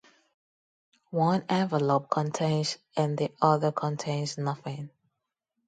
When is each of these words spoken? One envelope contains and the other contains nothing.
One 1.11 1.45
envelope 1.47 2.09
contains 2.09 2.79
and 2.97 3.15
the 3.19 3.31
other 3.39 3.71
contains 3.71 4.35
nothing. 4.35 4.89